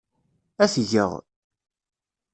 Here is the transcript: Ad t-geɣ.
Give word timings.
Ad 0.63 0.69
t-geɣ. 0.73 1.11